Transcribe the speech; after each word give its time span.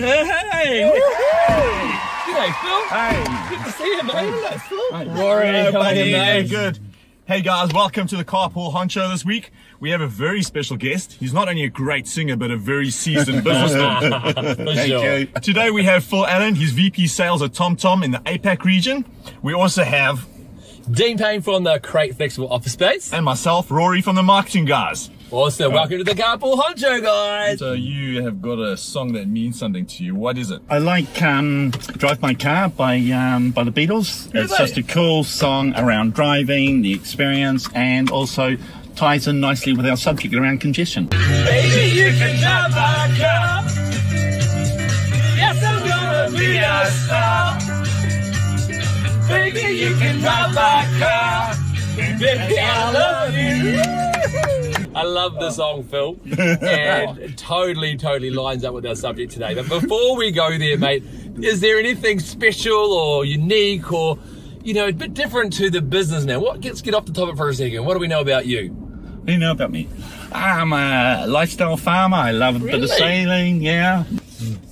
Hey! 0.00 0.92
G'day, 2.26 2.52
Phil. 2.60 2.88
Hey! 2.90 3.24
Good 3.48 3.64
to 3.64 3.72
see 3.72 3.84
you, 3.86 4.02
mate. 4.02 4.60
Phil. 4.60 4.78
Rory, 5.14 5.46
Hello, 5.46 5.72
how 5.72 5.78
are 5.78 5.82
buddy. 5.84 6.00
you, 6.00 6.12
mate? 6.16 6.50
good. 6.50 6.78
Hey 7.24 7.40
guys, 7.40 7.72
welcome 7.72 8.06
to 8.08 8.16
the 8.16 8.24
Carpool 8.24 8.72
Honcho 8.74 9.10
this 9.10 9.24
week. 9.24 9.50
We 9.80 9.90
have 9.90 10.00
a 10.02 10.06
very 10.06 10.42
special 10.42 10.76
guest. 10.76 11.14
He's 11.14 11.32
not 11.32 11.48
only 11.48 11.64
a 11.64 11.70
great 11.70 12.06
singer, 12.06 12.36
but 12.36 12.50
a 12.50 12.58
very 12.58 12.90
seasoned 12.90 13.42
businessman. 13.44 14.56
Thank 14.56 14.78
sure. 14.86 15.18
you. 15.20 15.26
Today 15.42 15.70
we 15.70 15.82
have 15.84 16.04
Phil 16.04 16.26
Allen. 16.26 16.54
He's 16.56 16.72
VP 16.72 17.06
Sales 17.06 17.40
at 17.42 17.52
TomTom 17.52 18.04
in 18.04 18.10
the 18.10 18.18
APAC 18.18 18.64
region. 18.64 19.04
We 19.42 19.54
also 19.54 19.82
have, 19.82 20.26
Dean 20.90 21.16
Payne 21.18 21.40
from 21.40 21.64
the 21.64 21.80
Crate 21.80 22.14
Flexible 22.16 22.52
Office 22.52 22.74
Space. 22.74 23.12
and 23.14 23.24
myself, 23.24 23.70
Rory 23.70 24.02
from 24.02 24.14
the 24.14 24.22
marketing 24.22 24.66
guys. 24.66 25.08
Also, 25.32 25.68
welcome 25.68 25.98
to 25.98 26.04
the 26.04 26.12
Carpool 26.14 26.54
Honcho, 26.56 27.02
guys. 27.02 27.58
So 27.58 27.72
you 27.72 28.22
have 28.22 28.40
got 28.40 28.60
a 28.60 28.76
song 28.76 29.12
that 29.14 29.26
means 29.26 29.58
something 29.58 29.84
to 29.84 30.04
you. 30.04 30.14
What 30.14 30.38
is 30.38 30.52
it? 30.52 30.62
I 30.70 30.78
like 30.78 31.20
um, 31.20 31.70
"Drive 31.70 32.22
My 32.22 32.32
Car" 32.32 32.68
by 32.68 32.98
um, 33.10 33.50
by 33.50 33.64
the 33.64 33.72
Beatles. 33.72 34.32
It's 34.34 34.56
just 34.56 34.76
a 34.78 34.84
cool 34.84 35.24
song 35.24 35.74
around 35.76 36.14
driving, 36.14 36.82
the 36.82 36.94
experience, 36.94 37.68
and 37.74 38.08
also 38.10 38.56
ties 38.94 39.26
in 39.26 39.40
nicely 39.40 39.72
with 39.72 39.84
our 39.86 39.96
subject 39.96 40.32
around 40.32 40.60
congestion. 40.60 41.06
Baby, 41.06 41.90
you 41.96 42.12
can 42.12 42.38
drive 42.40 42.70
my 42.70 43.16
car. 43.18 43.64
Yes, 45.36 45.64
I'm 45.64 45.88
gonna 45.88 46.38
be 46.38 46.56
a 46.58 46.86
star. 46.86 47.58
Baby, 49.28 49.74
you 49.76 49.96
can 49.96 50.20
drive 50.20 50.54
my 50.54 50.86
car. 51.00 51.54
Baby, 51.96 52.58
I 52.60 52.92
love 52.92 53.34
you. 53.34 54.05
I 54.96 55.02
love 55.02 55.34
the 55.34 55.50
song, 55.50 55.82
Phil, 55.84 56.18
and 56.24 57.18
it 57.18 57.36
totally, 57.36 57.98
totally 57.98 58.30
lines 58.30 58.64
up 58.64 58.72
with 58.72 58.86
our 58.86 58.96
subject 58.96 59.30
today. 59.30 59.54
But 59.54 59.68
before 59.68 60.16
we 60.16 60.30
go 60.30 60.56
there, 60.56 60.78
mate, 60.78 61.04
is 61.36 61.60
there 61.60 61.78
anything 61.78 62.18
special 62.18 62.94
or 62.94 63.26
unique 63.26 63.92
or, 63.92 64.18
you 64.64 64.72
know, 64.72 64.86
a 64.88 64.92
bit 64.92 65.12
different 65.12 65.52
to 65.54 65.68
the 65.68 65.82
business 65.82 66.24
now? 66.24 66.40
What? 66.40 66.64
Let's 66.64 66.80
get 66.80 66.94
off 66.94 67.04
the 67.04 67.12
topic 67.12 67.36
for 67.36 67.50
a 67.50 67.54
second. 67.54 67.84
What 67.84 67.92
do 67.92 68.00
we 68.00 68.08
know 68.08 68.20
about 68.20 68.46
you? 68.46 68.70
What 68.70 69.26
do 69.26 69.32
you 69.34 69.38
know 69.38 69.52
about 69.52 69.70
me? 69.70 69.86
I'm 70.32 70.72
a 70.72 71.26
lifestyle 71.26 71.76
farmer. 71.76 72.16
I 72.16 72.30
love 72.30 72.56
a 72.56 72.58
bit 72.60 72.82
of 72.82 72.88
sailing. 72.88 73.60
Yeah. 73.60 74.04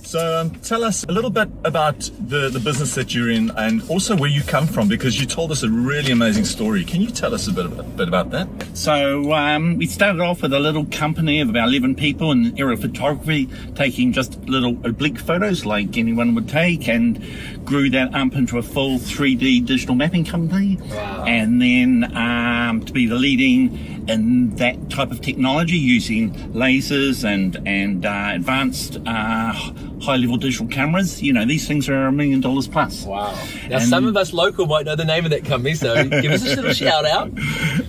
So 0.05 0.39
um, 0.39 0.51
tell 0.61 0.83
us 0.83 1.03
a 1.03 1.11
little 1.11 1.31
bit 1.31 1.49
about 1.63 1.99
the, 2.19 2.49
the 2.49 2.59
business 2.59 2.93
that 2.93 3.15
you're 3.15 3.31
in 3.31 3.49
and 3.57 3.81
also 3.89 4.15
where 4.15 4.29
you 4.29 4.43
come 4.43 4.67
from 4.67 4.87
because 4.87 5.19
you 5.19 5.25
told 5.25 5.51
us 5.51 5.63
a 5.63 5.69
really 5.69 6.11
amazing 6.11 6.45
story. 6.45 6.85
Can 6.85 7.01
you 7.01 7.09
tell 7.09 7.33
us 7.33 7.47
a 7.47 7.51
bit, 7.51 7.65
a 7.65 7.69
bit 7.69 8.07
about 8.07 8.29
that? 8.29 8.47
So 8.75 9.33
um, 9.33 9.77
we 9.77 9.87
started 9.87 10.21
off 10.21 10.43
with 10.43 10.53
a 10.53 10.59
little 10.59 10.85
company 10.85 11.41
of 11.41 11.49
about 11.49 11.69
11 11.69 11.95
people 11.95 12.31
in 12.31 12.57
aerial 12.59 12.79
photography, 12.79 13.47
taking 13.73 14.13
just 14.13 14.37
little 14.43 14.77
oblique 14.85 15.17
photos 15.17 15.65
like 15.65 15.97
anyone 15.97 16.35
would 16.35 16.49
take, 16.49 16.87
and 16.87 17.19
grew 17.65 17.89
that 17.89 18.13
up 18.13 18.35
into 18.35 18.59
a 18.59 18.63
full 18.63 18.99
3D 18.99 19.65
digital 19.65 19.95
mapping 19.95 20.23
company. 20.23 20.77
And 20.93 21.59
then 21.59 22.15
um, 22.15 22.85
to 22.85 22.93
be 22.93 23.07
the 23.07 23.15
leading 23.15 23.94
in 24.07 24.55
that 24.57 24.89
type 24.89 25.11
of 25.11 25.21
technology 25.21 25.77
using 25.77 26.31
lasers 26.53 27.23
and 27.23 27.57
and 27.67 28.05
uh, 28.05 28.31
advanced 28.33 28.97
uh, 29.05 29.53
high 30.01 30.15
level 30.17 30.37
digital 30.37 30.67
cameras. 30.67 31.21
You 31.21 31.33
know, 31.33 31.45
these 31.45 31.67
things 31.67 31.89
are 31.89 32.07
a 32.07 32.11
million 32.11 32.41
dollars 32.41 32.67
plus. 32.67 33.03
Wow. 33.05 33.31
Now, 33.69 33.77
And- 33.77 33.83
some 33.89 34.05
of 34.05 34.15
us 34.17 34.33
local 34.33 34.65
might 34.67 34.85
know 34.85 34.95
the 34.95 35.05
name 35.05 35.25
of 35.25 35.31
that 35.31 35.45
company, 35.45 35.75
so 35.75 36.03
give 36.07 36.31
us 36.31 36.43
a 36.43 36.55
little 36.55 36.73
shout 36.85 37.05
out. 37.05 37.31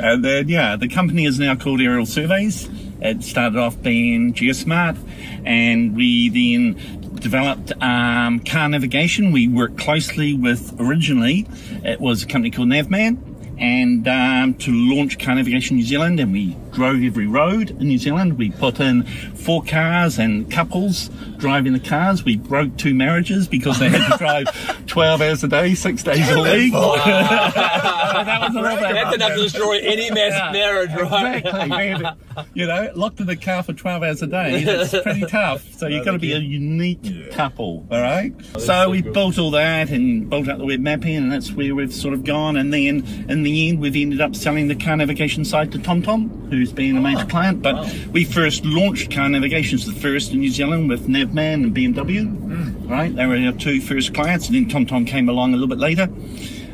And 0.01 0.25
then, 0.25 0.49
yeah, 0.49 0.77
the 0.77 0.89
company 0.89 1.25
is 1.27 1.39
now 1.39 1.55
called 1.55 1.81
Aerial 1.81 2.07
Surveys. 2.07 2.69
It 3.01 3.23
started 3.23 3.59
off 3.59 3.81
being 3.83 4.33
Geosmart, 4.33 4.97
and 5.45 5.95
we 5.95 6.31
then 6.31 7.13
developed 7.17 7.73
um, 7.83 8.41
car 8.41 8.69
navigation. 8.69 9.33
We 9.33 9.49
worked 9.49 9.79
closely 9.79 10.33
with, 10.35 10.75
originally, 10.81 11.47
it 11.85 12.01
was 12.01 12.23
a 12.23 12.27
company 12.27 12.51
called 12.51 12.69
Navman, 12.69 13.19
and 13.59 14.07
um, 14.09 14.55
to 14.55 14.71
launch 14.73 15.19
Car 15.19 15.35
Navigation 15.35 15.77
New 15.77 15.83
Zealand, 15.83 16.21
and 16.21 16.33
we 16.33 16.57
drove 16.77 17.03
every 17.03 17.27
road 17.27 17.71
in 17.71 17.89
New 17.89 17.97
Zealand. 17.99 18.37
We 18.37 18.51
put 18.51 18.79
in 18.81 19.03
four 19.35 19.63
cars 19.65 20.19
and 20.19 20.49
couples 20.51 21.09
driving 21.39 21.73
the 21.73 21.81
cars. 21.81 22.23
We 22.23 22.37
broke 22.37 22.77
two 22.77 22.95
marriages 22.95 23.49
because 23.49 23.79
they 23.79 23.89
had 23.89 24.13
to 24.13 24.19
drive 24.19 24.87
12 24.87 25.23
hours 25.23 25.43
a 25.43 25.49
day, 25.49 25.75
six 25.75 26.03
days 26.03 26.29
a 26.31 26.41
week. 26.43 26.73
that 26.73 28.39
was 28.43 28.55
a 28.55 28.61
little 28.61 28.77
bit 28.79 28.93
That's 28.95 29.15
enough 29.17 29.33
to 29.37 29.43
destroy 29.43 29.79
any 29.79 30.11
mass 30.11 30.33
Yeah. 30.33 30.53
marriage, 30.53 30.91
right? 30.95 31.37
Exactly. 31.37 31.69
man. 31.71 32.17
you 32.55 32.67
know, 32.67 32.91
locked 32.95 33.21
in 33.21 33.27
the 33.27 33.37
car 33.37 33.63
for 33.63 33.73
12 33.73 34.03
hours 34.03 34.23
a 34.23 34.27
day. 34.27 34.63
That's 34.65 34.91
pretty 35.03 35.23
tough. 35.23 35.65
So 35.73 35.87
you've 35.87 36.05
got 36.05 36.13
to 36.13 36.19
be 36.19 36.33
a 36.33 36.39
unique 36.39 36.99
Yeah. 37.03 37.29
couple, 37.33 37.87
all 37.91 38.01
right? 38.03 38.33
So 38.59 38.77
so 38.77 38.91
we 38.91 39.01
built 39.01 39.39
all 39.39 39.51
that 39.53 39.89
and 39.89 40.29
built 40.29 40.49
out 40.51 40.59
the 40.59 40.67
web 40.67 40.81
mapping, 40.81 41.17
and 41.17 41.33
that's 41.33 41.51
where 41.53 41.75
we've 41.75 41.95
sort 41.95 42.13
of 42.13 42.25
gone. 42.25 42.57
And 42.59 42.73
then 42.75 43.03
in 43.29 43.43
the 43.43 43.69
end, 43.71 43.79
we've 43.81 43.97
ended 43.97 44.21
up 44.21 44.37
selling 44.37 44.69
the 44.69 44.75
car 44.75 44.97
navigation 44.99 45.45
side 45.47 45.73
to 45.73 45.79
TomTom, 45.79 46.51
who's 46.67 46.73
been 46.73 46.97
a 46.97 47.01
major 47.01 47.23
oh. 47.23 47.27
client. 47.27 47.63
But 47.63 47.89
we 48.13 48.25
first 48.25 48.65
launched 48.65 49.13
car 49.13 49.29
navigation 49.29 49.77
as 49.79 49.87
the 49.87 49.93
first 49.93 50.33
in 50.33 50.41
New 50.41 50.51
Zealand 50.51 50.89
with 50.89 51.07
Navman 51.07 51.65
and 51.65 51.75
BMW, 51.75 52.27
hmm. 52.27 52.89
right? 52.89 53.15
They 53.15 53.27
were 53.27 53.37
our 53.37 53.53
two 53.53 53.81
first 53.81 54.15
clients, 54.15 54.49
and 54.49 54.57
then 54.57 54.67
TomTom 54.67 55.07
came 55.07 55.29
along 55.29 55.55
a 55.55 55.57
little 55.57 55.69
bit 55.69 55.79
later. 55.79 56.09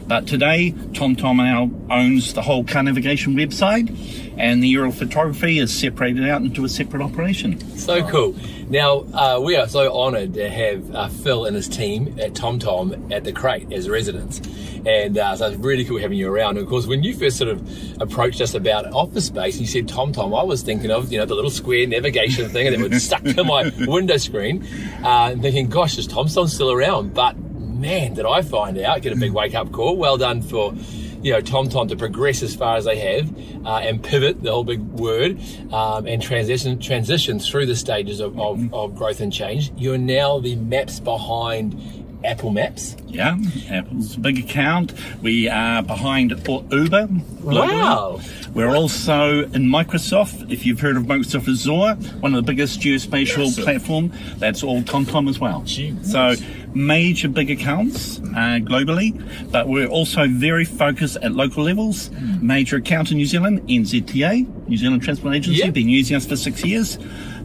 But 0.07 0.27
today, 0.27 0.73
TomTom 0.73 1.37
now 1.37 1.71
owns 1.91 2.35
the 2.35 2.43
whole 2.43 2.65
car 2.65 2.83
navigation 2.83 3.35
website, 3.35 3.89
and 4.37 4.63
the 4.63 4.75
aerial 4.75 4.93
photography 4.93 5.59
is 5.59 5.77
separated 5.77 6.29
out 6.29 6.43
into 6.43 6.65
a 6.65 6.69
separate 6.69 7.03
operation. 7.03 7.61
So 7.79 8.07
cool. 8.09 8.35
Now, 8.69 9.05
uh, 9.13 9.41
we 9.43 9.57
are 9.57 9.69
so 9.69 9.95
honoured 9.95 10.35
to 10.35 10.49
have 10.49 10.95
uh, 10.95 11.09
Phil 11.09 11.45
and 11.45 11.55
his 11.55 11.69
team 11.69 12.19
at 12.19 12.33
TomTom 12.33 13.13
at 13.13 13.25
the 13.25 13.33
Crate 13.33 13.73
as 13.73 13.89
residents. 13.89 14.41
And 14.87 15.19
uh, 15.19 15.37
so 15.37 15.49
it's 15.49 15.57
really 15.57 15.85
cool 15.85 15.99
having 15.99 16.19
you 16.19 16.33
around. 16.33 16.57
And 16.57 16.65
of 16.65 16.69
course, 16.69 16.87
when 16.87 17.03
you 17.03 17.15
first 17.15 17.37
sort 17.37 17.51
of 17.51 18.01
approached 18.01 18.41
us 18.41 18.55
about 18.55 18.87
office 18.93 19.27
space, 19.27 19.61
you 19.61 19.67
said 19.67 19.89
TomTom, 19.89 20.39
I 20.39 20.43
was 20.43 20.63
thinking 20.63 20.91
of, 20.91 21.13
you 21.13 21.19
know, 21.19 21.27
the 21.27 21.35
little 21.35 21.51
square 21.51 21.87
navigation 21.87 22.49
thing 22.49 22.71
that 22.71 22.81
would 22.81 22.95
stuck 23.01 23.23
to 23.23 23.45
my 23.45 23.71
window 23.87 24.17
screen. 24.17 24.67
Uh, 25.05 25.37
thinking, 25.37 25.69
gosh, 25.69 25.99
is 25.99 26.09
TomTom 26.09 26.49
still 26.49 26.73
around? 26.73 27.15
But 27.15 27.37
man, 27.83 28.15
did 28.15 28.25
I 28.25 28.41
find 28.41 28.79
out, 28.79 29.03
get 29.03 29.13
a 29.13 29.17
big 29.17 29.33
wake 29.33 29.55
up 29.55 29.71
call. 29.73 29.97
Well 29.97 30.17
done 30.17 30.41
for, 30.41 30.73
you 31.21 31.33
know, 31.33 31.43
TomTom 31.43 31.89
to 31.89 31.97
progress 31.97 32.43
as 32.43 32.55
far 32.55 32.77
as 32.77 32.87
they 32.87 32.97
have 32.97 33.29
uh, 33.67 33.79
and 33.79 34.03
pivot, 34.03 34.43
the 34.43 34.51
whole 34.53 34.65
big 34.65 34.81
word, 34.81 35.39
um, 35.73 36.07
and 36.07 36.23
transition 36.23 36.79
transition 36.79 37.39
through 37.39 37.67
the 37.67 37.77
stages 37.77 38.21
of, 38.21 38.39
of, 38.41 38.73
of 38.73 38.95
growth 38.97 39.21
and 39.21 39.33
change. 39.33 39.71
You're 39.77 39.99
now 39.99 40.39
the 40.39 40.57
maps 40.57 41.01
behind 41.01 41.77
Apple 42.25 42.51
Maps. 42.51 42.97
Yeah, 43.09 43.37
Apple's 43.69 44.17
a 44.17 44.21
big 44.21 44.39
account. 44.39 44.93
We 45.23 45.49
are 45.49 45.83
behind 45.83 46.31
Uber. 46.31 47.09
globally. 47.09 47.43
Wow. 47.43 48.21
We're 48.55 48.75
also 48.77 49.41
in 49.41 49.65
Microsoft. 49.65 50.53
If 50.53 50.65
you've 50.65 50.79
heard 50.79 50.97
of 50.97 51.05
Microsoft 51.05 51.49
Azure, 51.49 51.97
one 52.21 52.33
of 52.35 52.45
the 52.45 52.49
biggest 52.49 52.81
geospatial 52.81 53.47
Yes, 53.47 53.59
platform, 53.59 54.13
that's 54.37 54.63
all 54.63 54.83
TomTom 54.83 55.29
as 55.29 55.41
well. 55.41 55.63
Gee 55.65 55.97
so. 56.03 56.35
Major 56.75 57.29
big 57.29 57.51
accounts 57.51 58.19
uh, 58.19 58.59
globally, 58.63 59.13
but 59.51 59.69
we're 59.69 59.87
also 59.89 60.27
very 60.29 60.65
focused 60.65 61.17
at 61.19 61.33
local 61.33 61.65
levels. 61.65 62.09
Hmm. 62.09 62.47
Major 62.47 62.77
account 62.77 63.11
in 63.11 63.17
New 63.19 63.27
Zealand, 63.27 63.61
NZTA, 63.69 64.69
New 64.69 64.77
Zealand 64.77 65.03
Transport 65.03 65.35
Agency, 65.35 65.61
Yep. 65.61 65.75
been 65.75 65.89
using 65.89 66.17
us 66.17 66.27
for 66.27 66.37
six 66.37 66.65
years. 66.65 66.99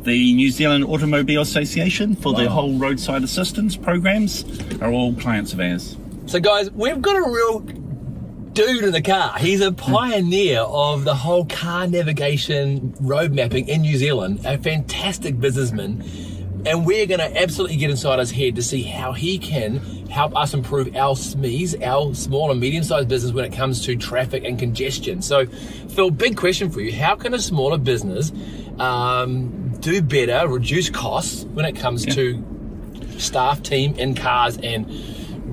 The 0.03 0.33
New 0.33 0.49
Zealand 0.51 0.85
Automobile 0.85 1.41
Association 1.41 2.15
for 2.15 2.33
the 2.33 2.45
Wow. 2.45 2.49
whole 2.51 2.73
roadside 2.77 3.23
assistance 3.23 3.75
programs 3.75 4.45
are 4.81 4.91
all 4.91 5.13
clients 5.13 5.51
of 5.53 5.59
ours. 5.59 5.97
So, 6.27 6.39
guys, 6.39 6.71
we've 6.71 7.01
got 7.01 7.15
a 7.17 7.29
real 7.29 7.59
dude 8.53 8.83
in 8.85 8.91
the 8.91 9.01
car. 9.01 9.33
He's 9.37 9.61
a 9.61 9.71
pioneer 9.71 10.61
of 10.61 11.03
the 11.03 11.13
whole 11.13 11.45
car 11.45 11.87
navigation 11.87 12.95
road 12.99 13.31
mapping 13.33 13.67
in 13.67 13.81
New 13.81 13.97
Zealand, 13.97 14.39
a 14.45 14.57
fantastic 14.57 15.39
businessman. 15.39 16.03
And 16.65 16.85
we're 16.85 17.05
going 17.05 17.19
to 17.19 17.41
absolutely 17.41 17.77
get 17.77 17.89
inside 17.89 18.19
his 18.19 18.31
head 18.31 18.55
to 18.55 18.61
see 18.61 18.83
how 18.83 19.13
he 19.13 19.37
can 19.37 19.79
help 20.07 20.35
us 20.35 20.53
improve 20.53 20.95
our 20.95 21.15
SMEs, 21.15 21.81
our 21.85 22.13
small 22.15 22.51
and 22.51 22.59
medium 22.59 22.83
sized 22.83 23.07
business 23.07 23.31
when 23.31 23.45
it 23.45 23.53
comes 23.53 23.85
to 23.85 23.95
traffic 23.95 24.43
and 24.43 24.57
congestion. 24.57 25.21
So, 25.21 25.45
Phil, 25.45 26.11
big 26.11 26.35
question 26.35 26.69
for 26.69 26.81
you. 26.81 26.91
How 26.93 27.15
can 27.15 27.33
a 27.33 27.39
smaller 27.39 27.77
business 27.77 28.31
um, 28.79 29.69
do 29.79 30.01
better, 30.01 30.47
reduce 30.47 30.89
costs 30.89 31.43
when 31.45 31.65
it 31.65 31.75
comes 31.75 32.05
to 32.05 32.43
staff, 33.17 33.61
team, 33.63 33.95
and 33.99 34.17
cars, 34.17 34.57
and 34.57 34.87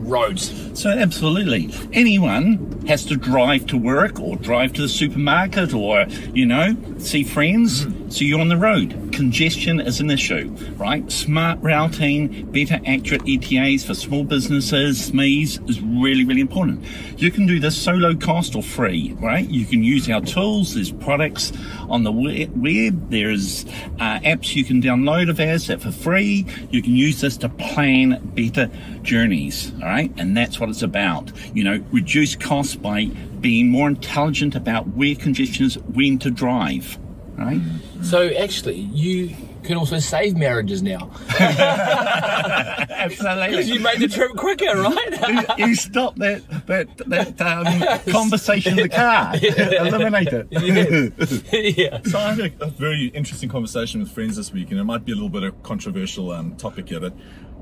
roads? 0.09 0.53
So 0.79 0.91
absolutely, 0.91 1.73
anyone 1.93 2.85
has 2.87 3.05
to 3.07 3.17
drive 3.17 3.67
to 3.69 3.79
work 3.79 4.21
or 4.21 4.37
drive 4.37 4.73
to 4.75 4.83
the 4.83 4.89
supermarket 4.89 5.73
or 5.73 6.07
you 6.33 6.47
know 6.47 6.77
see 6.99 7.25
friends. 7.25 7.87
So 8.09 8.25
you're 8.25 8.41
on 8.41 8.49
the 8.49 8.57
road. 8.57 9.11
Congestion 9.13 9.81
is 9.81 10.01
an 10.01 10.11
issue, 10.11 10.55
right? 10.77 11.11
Smart 11.11 11.59
routing, 11.63 12.45
better 12.53 12.81
accurate 12.87 13.23
ETAs 13.27 13.85
for 13.85 13.95
small 13.95 14.25
businesses, 14.25 15.11
SMEs 15.11 15.69
is 15.69 15.81
really, 15.81 16.25
really 16.25 16.41
important. 16.41 16.85
You 17.17 17.31
can 17.31 17.47
do 17.47 17.59
this 17.59 17.77
so 17.77 17.93
low 17.93 18.15
cost 18.15 18.55
or 18.55 18.63
free, 18.63 19.17
right? 19.21 19.49
You 19.49 19.65
can 19.65 19.83
use 19.83 20.09
our 20.11 20.21
tools. 20.21 20.75
There's 20.75 20.93
products 20.93 21.53
on 21.89 22.05
the 22.05 22.13
web. 22.13 23.11
There's 23.11 23.65
uh, 23.99 24.21
apps 24.21 24.55
you 24.55 24.65
can 24.65 24.83
download 24.83 25.31
of 25.31 25.41
ours 25.41 25.69
that 25.69 25.81
for 25.81 25.91
free. 25.91 26.47
You 26.71 26.83
can 26.83 26.95
use 26.95 27.21
this 27.21 27.37
to 27.39 27.49
plan 27.49 28.21
better 28.35 28.71
journeys, 29.03 29.73
all 29.75 29.89
right? 29.89 30.13
And 30.19 30.37
that's 30.37 30.61
what 30.61 30.69
it's 30.69 30.83
about. 30.83 31.33
You 31.55 31.65
know, 31.65 31.85
reduce 31.91 32.37
costs 32.37 32.77
by 32.77 33.07
being 33.41 33.69
more 33.69 33.89
intelligent 33.89 34.55
about 34.55 34.89
where 34.89 35.15
congestion 35.15 35.67
is, 35.67 35.79
when 35.79 36.19
to 36.19 36.31
drive, 36.31 36.99
right? 37.37 37.61
So 38.03 38.29
actually, 38.29 38.77
you 38.77 39.35
can 39.65 39.77
also 39.77 39.99
save 39.99 40.37
marriages 40.37 40.83
now. 40.83 41.11
Absolutely. 41.39 43.49
Because 43.49 43.71
you 43.71 43.81
made 43.81 43.99
the 43.99 44.09
trip 44.09 44.33
quicker, 44.37 44.77
right? 44.77 45.47
you, 45.59 45.67
you 45.67 45.75
stop 45.75 46.17
that 46.17 46.43
that 46.67 46.97
that 47.07 47.41
um, 47.41 48.13
conversation 48.13 48.79
in 48.79 48.85
the 48.85 48.89
car. 48.89 49.35
Eliminate 49.37 50.29
it. 50.33 51.79
yeah. 51.79 52.01
So 52.05 52.19
I 52.19 52.35
had 52.35 52.53
a, 52.61 52.65
a, 52.65 52.71
very 52.71 53.07
interesting 53.07 53.49
conversation 53.49 54.01
with 54.01 54.11
friends 54.11 54.37
this 54.37 54.53
week, 54.53 54.71
and 54.71 54.79
it 54.79 54.85
might 54.85 55.05
be 55.05 55.13
a 55.13 55.15
little 55.15 55.31
bit 55.31 55.43
of 55.43 55.63
controversial 55.63 56.31
um, 56.31 56.57
topic 56.57 56.89
here, 56.89 57.01
but 57.01 57.15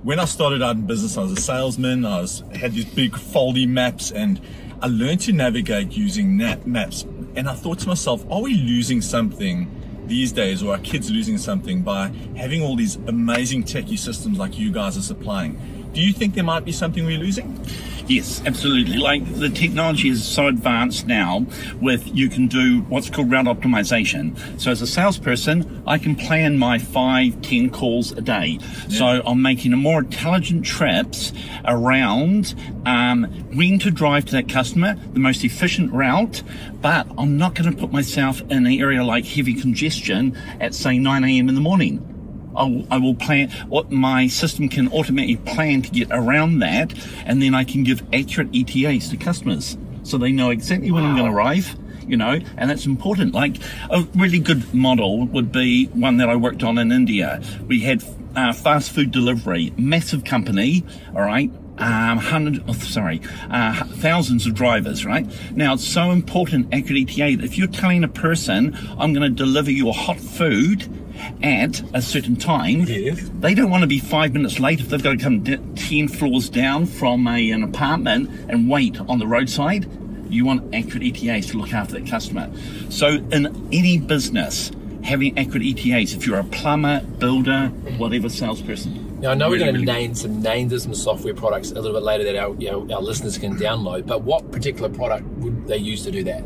when 0.03 0.19
I 0.19 0.25
started 0.25 0.63
out 0.63 0.77
in 0.77 0.87
business, 0.87 1.17
I 1.17 1.23
was 1.23 1.33
a 1.33 1.41
salesman. 1.41 2.05
I 2.05 2.21
was 2.21 2.43
had 2.55 2.73
these 2.73 2.85
big 2.85 3.13
foldy 3.13 3.69
maps, 3.69 4.11
and 4.11 4.41
I 4.81 4.89
learned 4.89 5.21
to 5.23 5.33
navigate 5.33 5.93
using 5.93 6.37
nap 6.37 6.67
maps. 6.67 7.07
And 7.35 7.49
I 7.49 7.55
thought 7.55 7.79
to 7.81 7.89
myself, 7.89 8.25
are 8.31 8.41
we 8.41 8.55
losing 8.55 9.01
something? 9.01 9.71
these 10.07 10.33
days, 10.33 10.63
or 10.63 10.75
are 10.75 10.79
kids 10.79 11.11
losing 11.11 11.39
something 11.39 11.83
by 11.83 12.09
having 12.37 12.63
all 12.63 12.77
these 12.77 12.97
amazing 13.07 13.63
techie 13.65 13.99
systems 13.99 14.39
like 14.39 14.59
you 14.59 14.71
guys 14.73 14.99
are 14.99 15.03
supplying? 15.03 15.59
Do 15.93 16.01
you 16.01 16.13
think 16.13 16.35
there 16.35 16.45
might 16.45 16.65
be 16.65 16.73
something 16.73 17.05
we're 17.05 17.19
losing? 17.19 17.61
Yes, 18.09 18.43
absolutely. 18.45 18.97
Like 18.97 19.25
the 19.39 19.49
technology 19.49 20.09
is 20.09 20.25
so 20.25 20.47
advanced 20.49 21.07
now 21.07 21.47
with 21.81 22.15
you 22.15 22.29
can 22.29 22.49
do 22.49 22.81
what's 22.89 23.09
called 23.09 23.31
route 23.31 23.47
optimization. 23.47 24.61
So 24.61 24.71
as 24.71 24.83
a 24.83 24.87
salesperson, 24.87 25.83
I 25.87 25.99
can 25.99 26.17
plan 26.17 26.59
my 26.59 26.79
five, 26.79 27.41
ten 27.43 27.71
calls 27.71 28.13
a 28.13 28.21
day. 28.21 28.59
Yeah. 28.89 28.99
So 28.99 29.23
I'm 29.25 29.41
making 29.41 29.73
a 29.73 29.77
more 29.77 30.01
intelligent 30.01 30.65
trips 30.65 31.33
around 31.65 32.55
um, 32.87 33.25
when 33.55 33.79
to 33.81 33.91
drive 33.91 34.25
to 34.27 34.33
that 34.33 34.49
customer, 34.49 34.97
the 35.13 35.21
most 35.21 35.45
efficient 35.45 35.93
route, 35.93 36.43
but 36.81 37.07
I'm 37.17 37.39
not 37.39 37.55
going 37.55 37.71
to 37.71 37.77
put 37.77 37.93
myself 37.93 38.41
in 38.43 38.67
an 38.67 38.67
area 38.67 39.05
like 39.05 39.25
heavy 39.25 39.55
congestion 39.55 40.37
at 40.61 40.75
say 40.75 40.99
9 40.99 41.25
a.m. 41.25 41.49
in 41.49 41.55
the 41.55 41.61
morning. 41.61 42.12
I 42.57 42.99
will, 42.99 43.15
plan 43.15 43.51
what 43.69 43.91
my 43.91 44.27
system 44.27 44.69
can 44.69 44.89
automatically 44.93 45.37
plan 45.37 45.83
to 45.83 45.91
get 45.91 46.09
around 46.11 46.61
that, 46.61 46.93
and 47.25 47.43
then 47.43 47.55
I 47.55 47.65
can 47.65 47.85
give 47.85 48.03
accurate 48.13 48.49
ETAs 48.55 49.11
to 49.11 49.17
customers 49.17 49.77
so 50.03 50.19
they 50.19 50.33
know 50.33 50.51
exactly 50.51 50.91
when 50.91 51.05
wow. 51.05 51.11
I'm 51.11 51.17
going 51.17 51.31
to 51.31 51.37
arrive. 51.37 51.77
You 52.05 52.17
know, 52.17 52.41
and 52.57 52.69
that's 52.69 52.85
important. 52.85 53.33
Like 53.33 53.59
a 53.89 54.03
really 54.17 54.41
good 54.41 54.75
model 54.75 55.25
would 55.27 55.53
be 55.53 55.87
one 55.87 56.17
that 56.17 56.29
I 56.29 56.35
worked 56.35 56.65
on 56.65 56.77
in 56.77 56.91
India. 56.91 57.41
We 57.69 57.81
had 57.81 58.03
uh, 58.35 58.53
fast 58.53 58.91
food 58.91 59.13
delivery, 59.13 59.73
massive 59.77 60.25
company, 60.25 60.85
all 61.15 61.23
right, 61.23 61.51
um, 61.79 62.19
hundred, 62.19 62.63
oh, 62.69 62.73
sorry, 62.75 63.21
uh, 63.51 63.85
thousands 63.85 64.47
of 64.47 64.55
drivers, 64.55 65.05
right? 65.05 65.27
Now, 65.53 65.75
it's 65.75 65.87
so 65.87 66.11
important, 66.11 66.73
accurate 66.73 67.11
ETA, 67.11 67.37
that 67.39 67.45
if 67.45 67.57
you're 67.57 67.67
telling 67.67 68.05
a 68.05 68.09
person, 68.09 68.77
I'm 68.99 69.13
going 69.13 69.23
to 69.23 69.31
deliver 69.31 69.71
your 69.71 69.95
hot 69.95 70.19
food 70.19 71.02
at 71.43 71.83
a 71.95 72.03
certain 72.03 72.37
time, 72.37 72.81
yes. 72.83 73.31
they 73.41 73.55
don't 73.55 73.71
want 73.71 73.83
to 73.83 73.87
be 73.87 73.99
five 73.99 74.33
minutes 74.33 74.59
late 74.61 74.81
if 74.81 74.89
they've 74.89 75.03
got 75.03 75.13
to 75.13 75.17
come 75.19 75.41
d- 75.41 75.59
10 75.77 76.09
floors 76.09 76.49
down 76.49 76.87
from 76.87 77.27
a, 77.27 77.51
an 77.51 77.63
apartment 77.63 78.31
and 78.49 78.69
wait 78.69 78.99
on 79.01 79.19
the 79.19 79.27
roadside. 79.27 79.89
You 80.31 80.47
want 80.47 80.75
accurate 80.75 81.03
ETAs 81.03 81.47
to 81.49 81.59
look 81.59 81.73
after 81.73 81.95
that 81.95 82.07
customer. 82.07 82.51
So, 82.89 83.09
in 83.09 83.69
any 83.73 83.99
business, 83.99 84.71
having 85.05 85.39
accurate 85.39 85.65
ETAs, 85.67 86.15
if 86.15 86.27
you're 86.27 86.39
a 86.39 86.45
plumber, 86.45 87.01
builder, 87.19 87.69
whatever 87.99 88.29
salesperson, 88.29 89.21
now 89.23 89.31
I 89.31 89.35
know 89.35 89.51
really, 89.51 89.59
we're 89.59 89.73
going 89.73 89.87
to 89.87 89.93
really 89.93 90.01
name 90.01 90.15
some 90.17 90.43
names 90.43 90.73
of 90.73 90.83
some 90.83 90.95
software 90.95 91.33
products 91.33 91.71
a 91.71 91.75
little 91.75 91.93
bit 91.93 92.03
later 92.03 92.25
that 92.25 92.35
our 92.35 92.55
you 92.57 92.71
know, 92.71 92.93
our 92.93 93.01
listeners 93.01 93.39
can 93.39 93.57
download. 93.57 94.05
But 94.05 94.23
what 94.23 94.51
particular 94.51 94.89
product 94.89 95.25
would 95.39 95.69
they 95.69 95.77
use 95.77 96.03
to 96.05 96.11
do 96.11 96.25
that? 96.25 96.43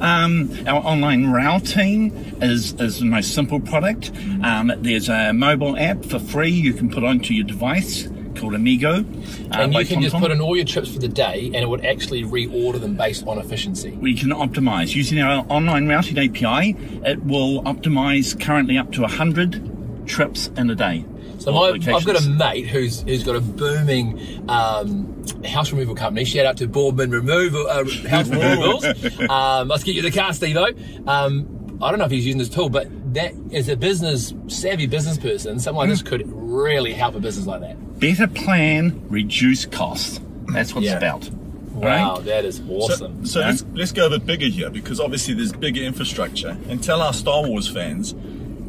Um, 0.00 0.50
our 0.66 0.82
online 0.82 1.30
routing 1.30 2.12
is, 2.40 2.72
is 2.74 3.00
the 3.00 3.06
most 3.06 3.34
simple 3.34 3.60
product. 3.60 4.10
Um, 4.42 4.72
there's 4.78 5.08
a 5.08 5.32
mobile 5.32 5.76
app 5.76 6.04
for 6.04 6.18
free 6.18 6.50
you 6.50 6.72
can 6.72 6.90
put 6.90 7.04
onto 7.04 7.34
your 7.34 7.46
device 7.46 8.08
called 8.36 8.54
Amigo. 8.54 9.00
Uh, 9.00 9.02
and 9.52 9.74
you 9.74 9.84
can 9.84 10.00
just 10.00 10.16
put 10.16 10.30
in 10.30 10.40
all 10.40 10.56
your 10.56 10.64
trips 10.64 10.92
for 10.92 10.98
the 10.98 11.08
day 11.08 11.46
and 11.46 11.56
it 11.56 11.68
would 11.68 11.84
actually 11.84 12.22
reorder 12.22 12.80
them 12.80 12.96
based 12.96 13.26
on 13.26 13.38
efficiency. 13.38 13.90
We 13.90 14.14
can 14.14 14.30
optimize. 14.30 14.94
Using 14.94 15.20
our 15.20 15.44
online 15.48 15.88
routing 15.88 16.18
API, 16.18 16.76
it 17.04 17.22
will 17.24 17.62
optimize 17.64 18.40
currently 18.40 18.78
up 18.78 18.92
to 18.92 19.02
100 19.02 20.06
trips 20.06 20.48
in 20.56 20.70
a 20.70 20.74
day. 20.74 21.04
So 21.38 21.52
my, 21.52 21.70
I've 21.70 22.04
got 22.04 22.22
a 22.22 22.28
mate 22.28 22.66
who's 22.66 23.00
who's 23.00 23.24
got 23.24 23.34
a 23.34 23.40
booming 23.40 24.44
um, 24.50 25.19
house 25.44 25.72
removal 25.72 25.94
company. 25.94 26.24
Shout 26.24 26.46
out 26.46 26.56
to 26.58 26.68
Boardman 26.68 27.10
Removal 27.10 27.66
uh, 27.66 27.84
House 28.08 28.28
Removals. 28.30 28.84
um, 29.28 29.68
let's 29.68 29.84
get 29.84 29.94
you 29.94 30.02
the 30.02 30.10
car, 30.10 30.32
Steve. 30.32 30.56
Um, 31.06 31.78
I 31.82 31.90
don't 31.90 31.98
know 31.98 32.04
if 32.04 32.10
he's 32.10 32.26
using 32.26 32.38
this 32.38 32.48
tool, 32.48 32.68
but 32.68 32.88
that 33.14 33.34
as 33.52 33.68
a 33.68 33.76
business 33.76 34.34
savvy 34.48 34.86
business 34.86 35.18
person, 35.18 35.58
something 35.58 35.78
like 35.78 35.88
this 35.88 36.02
could 36.02 36.22
really 36.26 36.92
help 36.92 37.14
a 37.14 37.20
business 37.20 37.46
like 37.46 37.60
that. 37.62 37.98
Better 37.98 38.26
plan, 38.26 39.02
reduce 39.08 39.66
costs. 39.66 40.20
That's 40.52 40.74
what 40.74 40.84
yeah. 40.84 40.92
it's 40.92 40.98
about. 40.98 41.30
Wow, 41.72 42.16
right? 42.16 42.24
that 42.26 42.44
is 42.44 42.60
awesome. 42.68 43.24
So, 43.24 43.40
so 43.40 43.46
let's, 43.46 43.64
let's 43.72 43.92
go 43.92 44.06
a 44.06 44.10
bit 44.10 44.26
bigger 44.26 44.46
here 44.46 44.68
because 44.68 45.00
obviously 45.00 45.34
there's 45.34 45.52
bigger 45.52 45.80
infrastructure. 45.80 46.58
And 46.68 46.82
tell 46.82 47.00
our 47.00 47.12
Star 47.14 47.46
Wars 47.46 47.68
fans 47.68 48.14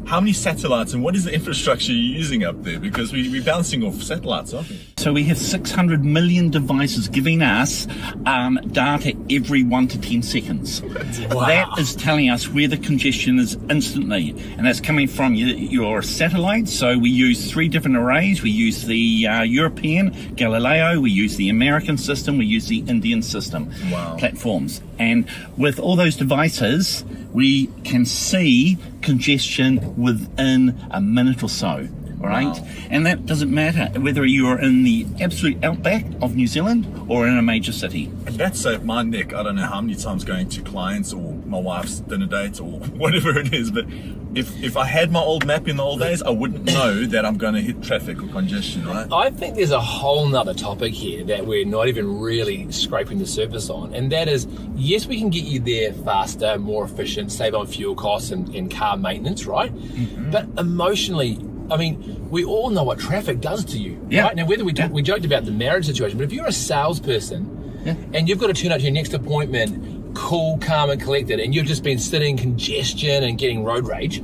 how 0.06 0.20
many 0.20 0.32
satellites 0.32 0.92
and 0.92 1.02
what 1.02 1.14
is 1.14 1.24
the 1.24 1.32
infrastructure 1.32 1.92
you're 1.92 2.16
using 2.18 2.44
up 2.44 2.62
there? 2.62 2.78
Because 2.78 3.12
we, 3.12 3.28
we're 3.28 3.42
bouncing 3.42 3.82
off 3.82 4.02
satellites, 4.02 4.52
aren't 4.52 4.70
we? 4.70 4.88
So 4.98 5.12
we 5.12 5.24
have 5.24 5.38
600 5.38 6.04
million 6.04 6.50
devices 6.50 7.08
giving 7.08 7.42
us 7.42 7.86
um, 8.26 8.60
data 8.72 9.16
every 9.30 9.62
one 9.62 9.88
to 9.88 10.00
10 10.00 10.22
seconds. 10.22 10.82
Wow. 10.82 11.46
That 11.46 11.78
is 11.78 11.96
telling 11.96 12.30
us 12.30 12.48
where 12.48 12.68
the 12.68 12.76
congestion 12.76 13.38
is 13.38 13.54
instantly. 13.70 14.30
And 14.56 14.66
that's 14.66 14.80
coming 14.80 15.08
from 15.08 15.34
your, 15.34 15.48
your 15.48 16.02
satellites. 16.02 16.72
So 16.72 16.98
we 16.98 17.10
use 17.10 17.50
three 17.50 17.68
different 17.68 17.96
arrays. 17.96 18.42
We 18.42 18.50
use 18.50 18.84
the 18.84 19.26
uh, 19.26 19.42
European 19.42 20.34
Galileo, 20.34 21.00
we 21.00 21.10
use 21.10 21.36
the 21.36 21.48
American 21.48 21.96
system, 21.96 22.38
we 22.38 22.46
use 22.46 22.68
the 22.68 22.80
Indian 22.80 23.22
system 23.22 23.72
wow. 23.90 24.16
platforms. 24.18 24.80
And 24.98 25.28
with 25.56 25.78
all 25.80 25.96
those 25.96 26.16
devices, 26.16 27.04
we 27.32 27.66
can 27.84 28.04
see 28.04 28.78
congestion 29.02 29.96
within 29.96 30.80
a 30.90 31.00
minute 31.00 31.42
or 31.42 31.48
so. 31.48 31.88
Right? 32.22 32.46
Wow. 32.46 32.66
And 32.90 33.04
that 33.06 33.26
doesn't 33.26 33.52
matter 33.52 33.98
whether 34.00 34.24
you're 34.24 34.58
in 34.58 34.84
the 34.84 35.06
absolute 35.20 35.62
outback 35.64 36.06
of 36.20 36.36
New 36.36 36.46
Zealand 36.46 36.86
or 37.08 37.26
in 37.26 37.36
a 37.36 37.42
major 37.42 37.72
city. 37.72 38.04
And 38.26 38.36
that 38.36 38.56
saved 38.56 38.84
my 38.84 39.02
neck, 39.02 39.34
I 39.34 39.42
don't 39.42 39.56
know 39.56 39.66
how 39.66 39.80
many 39.80 39.96
times 39.96 40.24
going 40.24 40.48
to 40.50 40.62
clients 40.62 41.12
or 41.12 41.34
my 41.46 41.58
wife's 41.58 42.00
dinner 42.00 42.26
dates 42.26 42.60
or 42.60 42.70
whatever 42.96 43.38
it 43.38 43.52
is, 43.52 43.70
but 43.70 43.86
if 44.34 44.62
if 44.62 44.76
I 44.76 44.86
had 44.86 45.10
my 45.10 45.20
old 45.20 45.46
map 45.46 45.68
in 45.68 45.76
the 45.76 45.82
old 45.82 46.00
days, 46.00 46.22
I 46.22 46.30
wouldn't 46.30 46.64
know 46.64 47.04
that 47.06 47.26
I'm 47.26 47.36
going 47.36 47.54
to 47.54 47.60
hit 47.60 47.82
traffic 47.82 48.22
or 48.22 48.28
congestion, 48.28 48.86
right? 48.86 49.06
I 49.12 49.30
think 49.30 49.56
there's 49.56 49.72
a 49.72 49.80
whole 49.80 50.26
nother 50.26 50.54
topic 50.54 50.94
here 50.94 51.24
that 51.24 51.46
we're 51.46 51.66
not 51.66 51.88
even 51.88 52.20
really 52.20 52.70
scraping 52.72 53.18
the 53.18 53.26
surface 53.26 53.68
on, 53.68 53.94
and 53.94 54.10
that 54.12 54.28
is 54.28 54.46
yes, 54.74 55.06
we 55.06 55.18
can 55.18 55.30
get 55.30 55.44
you 55.44 55.60
there 55.60 55.92
faster, 55.92 56.58
more 56.58 56.84
efficient, 56.84 57.30
save 57.32 57.54
on 57.54 57.66
fuel 57.66 57.94
costs 57.94 58.30
and, 58.30 58.54
and 58.54 58.70
car 58.70 58.96
maintenance, 58.96 59.44
right? 59.46 59.74
Mm-hmm. 59.74 60.30
But 60.30 60.46
emotionally, 60.58 61.38
I 61.70 61.76
mean, 61.76 62.28
we 62.30 62.44
all 62.44 62.70
know 62.70 62.82
what 62.82 62.98
traffic 62.98 63.40
does 63.40 63.64
to 63.66 63.78
you, 63.78 64.04
yeah. 64.10 64.24
right? 64.24 64.36
Now, 64.36 64.46
whether 64.46 64.64
we, 64.64 64.72
yeah. 64.72 64.88
we 64.88 65.02
joked 65.02 65.24
about 65.24 65.44
the 65.44 65.52
marriage 65.52 65.86
situation, 65.86 66.18
but 66.18 66.24
if 66.24 66.32
you're 66.32 66.46
a 66.46 66.52
salesperson 66.52 67.80
yeah. 67.84 67.94
and 68.14 68.28
you've 68.28 68.38
got 68.38 68.48
to 68.48 68.54
turn 68.54 68.72
up 68.72 68.78
to 68.78 68.84
your 68.84 68.92
next 68.92 69.14
appointment 69.14 70.02
cool, 70.14 70.58
calm, 70.58 70.90
and 70.90 71.00
collected, 71.00 71.40
and 71.40 71.54
you've 71.54 71.66
just 71.66 71.82
been 71.82 71.98
sitting 71.98 72.36
congestion 72.36 73.24
and 73.24 73.38
getting 73.38 73.64
road 73.64 73.86
rage. 73.86 74.22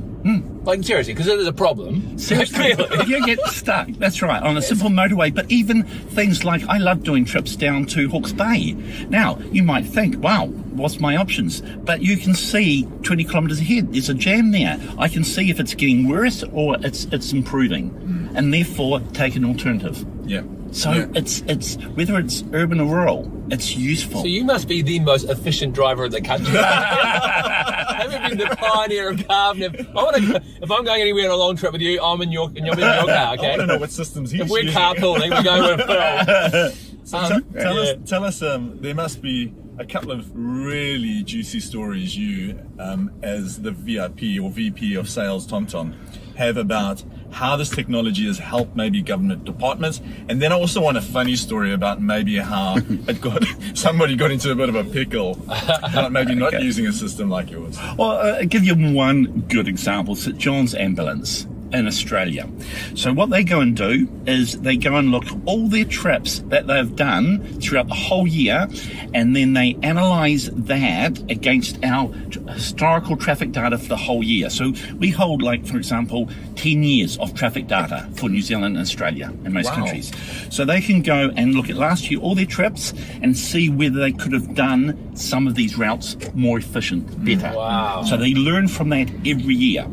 Like 0.69 0.83
seriously, 0.83 1.13
because 1.13 1.25
there's 1.25 1.47
a 1.47 1.51
problem. 1.51 2.19
Seriously, 2.19 2.75
you 3.07 3.25
get 3.25 3.39
stuck. 3.47 3.87
That's 3.93 4.21
right 4.21 4.43
on 4.43 4.55
a 4.55 4.61
simple 4.61 4.91
motorway. 4.91 5.33
But 5.33 5.49
even 5.51 5.81
things 5.83 6.45
like 6.45 6.63
I 6.67 6.77
love 6.77 7.01
doing 7.01 7.25
trips 7.25 7.55
down 7.55 7.87
to 7.87 8.07
Hawke's 8.07 8.33
Bay. 8.33 8.73
Now 9.09 9.39
you 9.51 9.63
might 9.63 9.87
think, 9.87 10.21
wow, 10.21 10.45
what's 10.45 10.99
my 10.99 11.15
options? 11.15 11.61
But 11.61 12.03
you 12.03 12.17
can 12.17 12.35
see 12.35 12.83
20 13.01 13.23
kilometres 13.23 13.59
ahead. 13.59 13.93
There's 13.93 14.09
a 14.09 14.13
jam 14.13 14.51
there. 14.51 14.79
I 14.99 15.07
can 15.07 15.23
see 15.23 15.49
if 15.49 15.59
it's 15.59 15.73
getting 15.73 16.07
worse 16.07 16.43
or 16.53 16.77
it's 16.81 17.05
it's 17.05 17.33
improving, 17.33 17.89
mm. 17.89 18.37
and 18.37 18.53
therefore 18.53 18.99
take 19.13 19.35
an 19.35 19.45
alternative. 19.45 20.05
Yeah. 20.25 20.43
So 20.69 20.91
yeah. 20.91 21.07
it's 21.15 21.41
it's 21.47 21.77
whether 21.95 22.19
it's 22.19 22.43
urban 22.53 22.79
or 22.79 22.95
rural 22.95 23.38
it's 23.51 23.75
useful. 23.75 24.21
So 24.21 24.27
you 24.27 24.43
must 24.43 24.67
be 24.67 24.81
the 24.81 24.99
most 24.99 25.29
efficient 25.29 25.73
driver 25.73 26.05
in 26.05 26.11
the 26.11 26.21
country. 26.21 26.53
Having 26.57 28.37
been 28.37 28.47
the 28.49 28.55
pioneer 28.55 29.09
of 29.11 29.27
carbon. 29.27 29.63
If, 29.63 29.89
I 29.89 29.93
want 29.93 30.15
to, 30.17 30.41
if 30.61 30.71
I'm 30.71 30.83
going 30.83 31.01
anywhere 31.01 31.25
on 31.25 31.31
a 31.31 31.35
long 31.35 31.55
trip 31.55 31.73
with 31.73 31.81
you, 31.81 32.01
I'm 32.01 32.21
in 32.21 32.31
your, 32.31 32.47
and 32.47 32.57
you're 32.65 32.73
in 32.73 32.79
your 32.79 33.05
car. 33.05 33.05
Okay. 33.05 33.13
I 33.13 33.33
Okay. 33.33 33.49
want 33.49 33.61
to 33.61 33.67
know 33.67 33.77
what 33.77 33.91
systems 33.91 34.31
he's 34.31 34.41
If 34.41 34.49
we're 34.49 34.63
using. 34.63 34.77
carpooling, 34.79 35.31
we're 35.31 35.43
going 35.43 35.77
with 35.77 35.87
Phil. 35.87 36.71
So 37.03 37.17
Um, 37.17 37.41
t- 37.43 37.59
tell 37.59 37.75
yeah. 37.75 37.91
us, 37.91 38.09
tell 38.09 38.23
us. 38.23 38.41
Um, 38.41 38.77
there 38.81 38.93
must 38.93 39.21
be 39.21 39.51
a 39.79 39.85
couple 39.85 40.11
of 40.11 40.29
really 40.35 41.23
juicy 41.23 41.59
stories 41.59 42.15
you, 42.15 42.59
um, 42.77 43.11
as 43.23 43.61
the 43.61 43.71
VIP 43.71 44.39
or 44.41 44.51
VP 44.51 44.93
of 44.95 45.09
Sales, 45.09 45.47
TomTom, 45.47 45.93
have 46.35 46.57
about 46.57 47.03
how 47.31 47.55
this 47.55 47.69
technology 47.69 48.25
has 48.27 48.37
helped 48.39 48.75
maybe 48.75 49.01
government 49.01 49.45
departments. 49.45 50.01
And 50.27 50.41
then 50.41 50.51
I 50.51 50.55
also 50.55 50.81
want 50.81 50.97
a 50.97 51.01
funny 51.01 51.35
story 51.35 51.73
about 51.73 52.01
maybe 52.01 52.37
how 52.37 52.77
it 53.07 53.21
got 53.21 53.43
somebody 53.73 54.15
got 54.15 54.31
into 54.31 54.51
a 54.51 54.55
bit 54.55 54.69
of 54.69 54.75
a 54.75 54.83
pickle, 54.83 55.37
about 55.47 56.11
maybe 56.11 56.35
not 56.35 56.53
Okay. 56.53 56.63
using 56.63 56.87
a 56.87 56.93
system 56.93 57.29
like 57.29 57.51
yours. 57.51 57.77
Well, 57.97 58.11
uh, 58.11 58.37
I'll 58.39 58.45
give 58.45 58.63
you 58.63 58.75
one 58.93 59.41
good 59.47 59.67
example. 59.67 60.15
St 60.15 60.37
John's 60.37 60.73
Ambulance 60.73 61.45
in 61.73 61.87
Australia. 61.87 62.49
So 62.95 63.13
what 63.13 63.29
they 63.29 63.43
go 63.43 63.59
and 63.59 63.75
do 63.75 64.07
is 64.25 64.59
they 64.61 64.77
go 64.77 64.95
and 64.95 65.11
look 65.11 65.25
all 65.45 65.67
their 65.67 65.85
trips 65.85 66.39
that 66.47 66.67
they've 66.67 66.95
done 66.95 67.43
throughout 67.61 67.87
the 67.87 67.93
whole 67.95 68.27
year, 68.27 68.67
and 69.13 69.35
then 69.35 69.53
they 69.53 69.77
analyse 69.83 70.49
that 70.53 71.19
against 71.31 71.83
our 71.83 72.11
historical 72.53 73.15
traffic 73.17 73.51
data 73.51 73.77
for 73.77 73.87
the 73.87 73.97
whole 73.97 74.23
year. 74.23 74.49
So 74.49 74.73
we 74.97 75.09
hold, 75.09 75.41
like 75.41 75.65
for 75.65 75.77
example, 75.77 76.29
10 76.55 76.83
years 76.83 77.17
of 77.19 77.33
traffic 77.33 77.67
data 77.67 78.07
for 78.15 78.29
New 78.29 78.41
Zealand 78.41 78.75
and 78.75 78.81
Australia 78.81 79.31
and 79.45 79.53
most 79.53 79.67
Wow. 79.67 79.75
countries. 79.75 80.11
So 80.49 80.65
they 80.65 80.81
can 80.81 81.01
go 81.01 81.31
and 81.35 81.53
look 81.55 81.69
at 81.69 81.75
last 81.77 82.09
year 82.09 82.19
all 82.19 82.35
their 82.35 82.45
trips 82.45 82.93
and 83.21 83.37
see 83.37 83.69
whether 83.69 83.99
they 83.99 84.11
could 84.11 84.33
have 84.33 84.55
done 84.55 84.97
some 85.15 85.47
of 85.47 85.55
these 85.55 85.77
routes 85.77 86.17
more 86.33 86.57
efficient, 86.57 87.23
better. 87.23 87.55
Wow. 87.55 88.03
So 88.03 88.17
they 88.17 88.33
learn 88.33 88.67
from 88.67 88.89
that 88.89 89.09
every 89.25 89.55
year, 89.55 89.85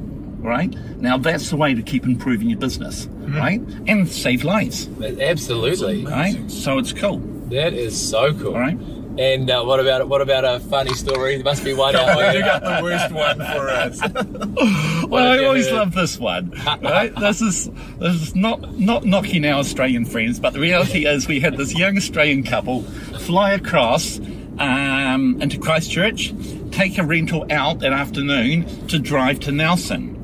right? 0.46 0.72
Now 1.00 1.18
that's 1.18 1.50
the 1.50 1.56
way 1.56 1.74
to 1.74 1.82
keep 1.82 2.04
improving 2.04 2.48
your 2.48 2.58
business, 2.58 3.06
right? 3.28 3.60
And 3.86 4.08
save 4.08 4.44
lives, 4.44 4.88
Absolutely. 5.02 6.04
right? 6.06 6.50
So 6.50 6.78
it's 6.78 6.92
cool, 6.92 7.18
That 7.50 7.74
is 7.74 7.94
so 8.10 8.32
cool. 8.34 8.54
all 8.54 8.60
right? 8.60 8.78
And 9.18 9.48
uh, 9.50 9.64
what 9.64 9.80
about 9.80 10.08
what 10.08 10.20
about 10.20 10.44
a 10.44 10.60
funny 10.60 10.92
story? 10.92 11.36
There 11.36 11.44
must 11.44 11.64
be 11.64 11.72
one 11.72 11.96
out 11.96 12.34
you 12.34 12.40
got 12.42 12.62
the 12.62 12.80
worst 12.82 13.10
one 13.12 13.38
for 13.38 13.68
us. 13.68 14.00
Well, 15.08 15.24
I 15.32 15.44
always 15.44 15.66
heard? 15.68 15.74
love 15.76 15.94
this 15.94 16.18
one, 16.18 16.50
right? 16.82 17.14
this 17.16 17.40
is 17.40 17.70
this 17.98 18.14
is 18.20 18.34
not 18.34 18.78
not 18.78 19.04
knocking 19.04 19.44
our 19.46 19.60
Australian 19.60 20.04
friends, 20.04 20.38
but 20.40 20.52
the 20.52 20.60
reality 20.60 21.06
is 21.06 21.28
we 21.28 21.40
had 21.40 21.56
this 21.56 21.74
young 21.74 21.96
Australian 21.96 22.42
couple 22.42 22.82
fly 22.82 23.52
across 23.52 24.18
um, 24.58 25.40
into 25.40 25.58
Christchurch, 25.58 26.32
take 26.72 26.98
a 26.98 27.04
rental 27.04 27.46
out 27.50 27.78
that 27.80 27.92
afternoon 27.92 28.64
to 28.88 28.98
drive 28.98 29.40
to 29.40 29.52
Nelson. 29.52 30.15